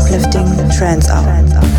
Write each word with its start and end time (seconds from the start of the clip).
Uplifting 0.00 0.70
trance 0.70 1.10
hour. 1.10 1.69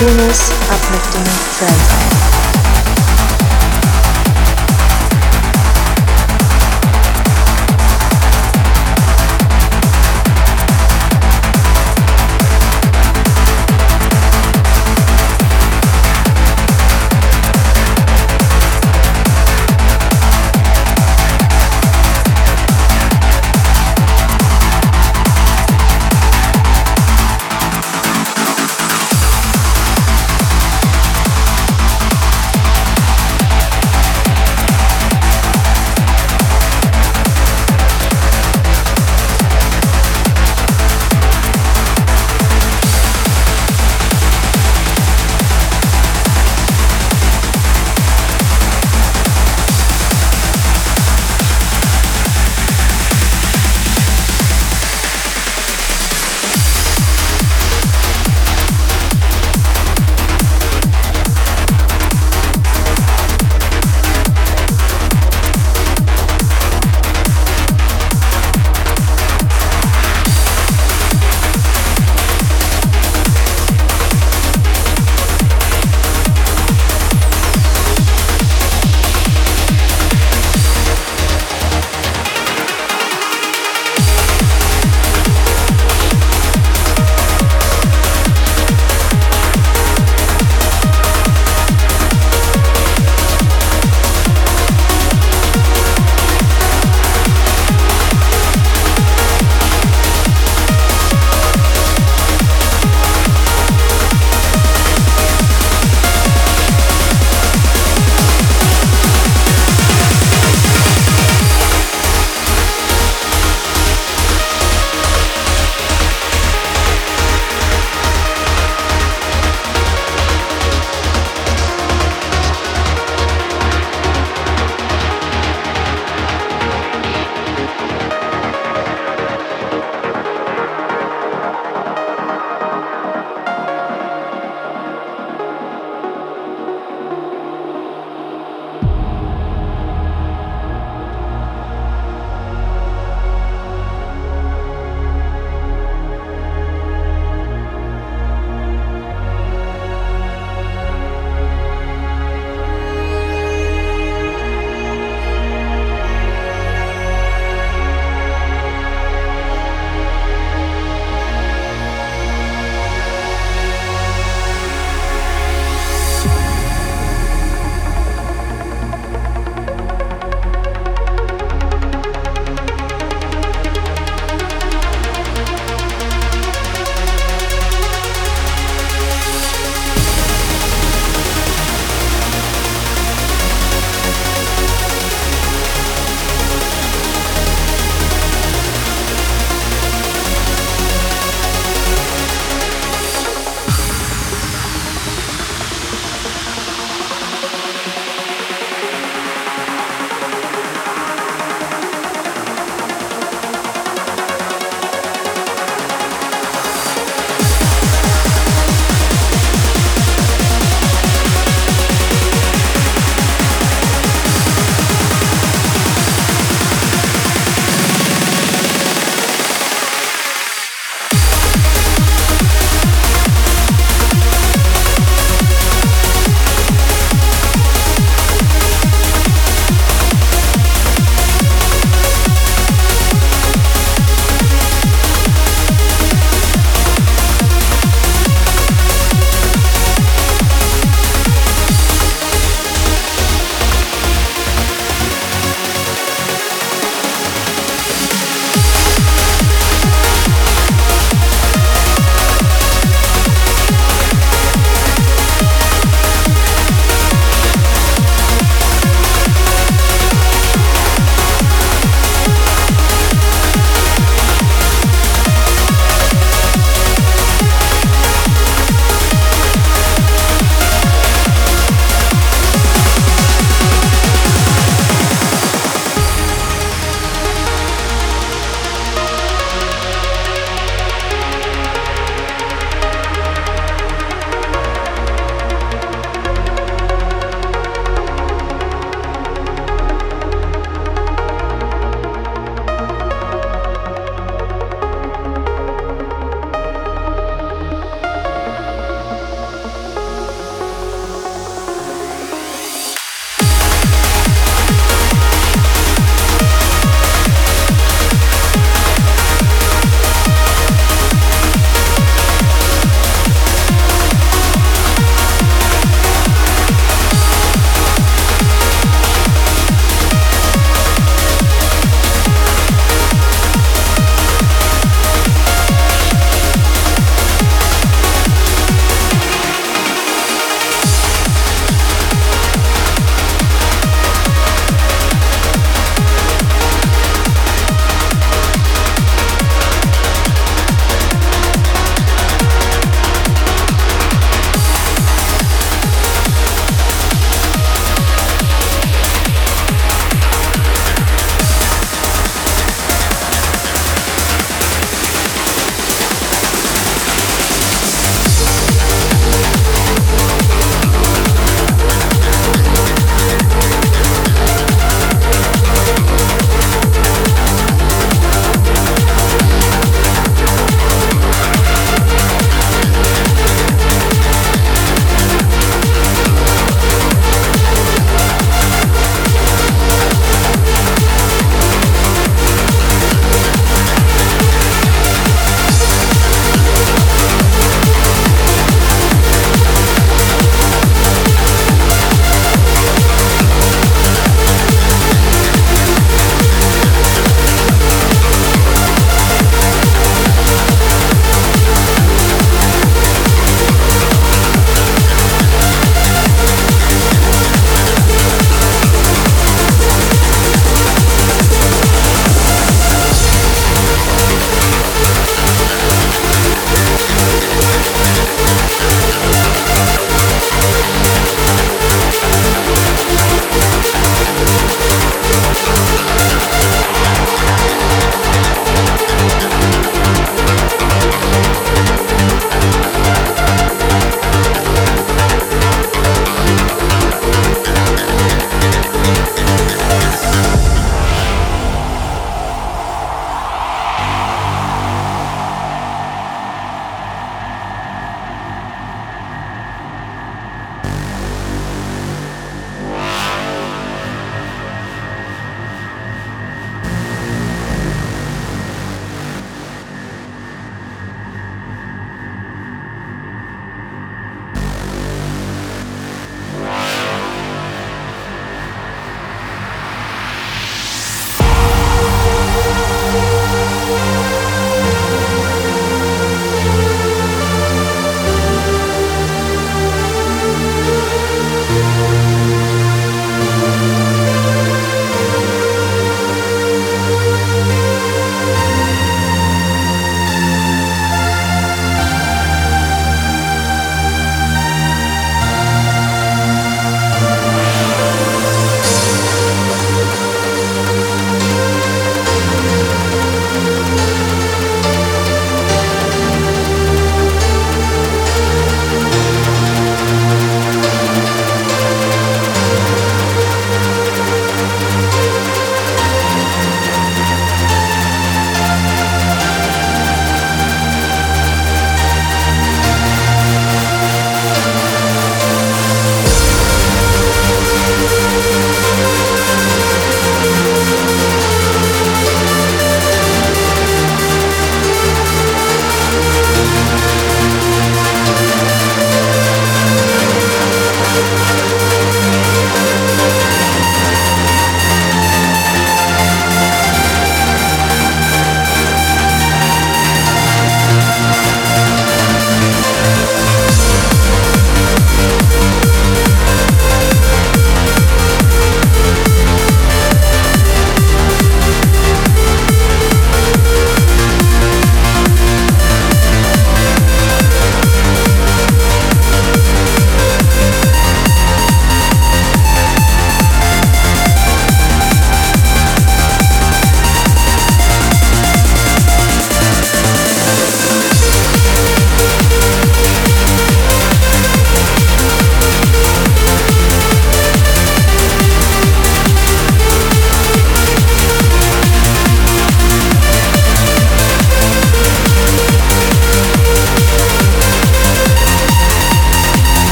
Coolness, 0.00 0.50
uplifting 0.70 1.24
trance 1.58 2.09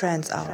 Trance 0.00 0.32
Hour. 0.32 0.49